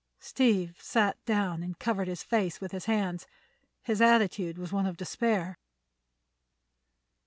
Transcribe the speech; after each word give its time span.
Steve 0.19 0.79
sat 0.81 1.23
down 1.25 1.61
and 1.61 1.77
covered 1.77 2.07
his 2.07 2.23
face 2.23 2.59
with 2.59 2.71
his 2.71 2.85
hands. 2.85 3.27
His 3.83 4.01
attitude 4.01 4.57
was 4.57 4.73
one 4.73 4.87
of 4.87 4.97
despair. 4.97 5.59